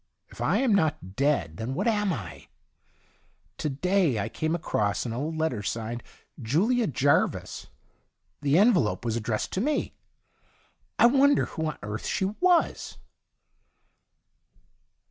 [0.31, 2.47] If I am not dead, then what am I?
[3.59, 6.01] To day I came across an old letter signed'
[6.41, 7.67] JuHa Jarvis';
[8.41, 9.93] the envelope was addressed to me.
[10.97, 12.97] I wonder who on earth she was